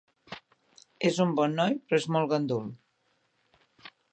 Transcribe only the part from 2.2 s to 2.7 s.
gandul.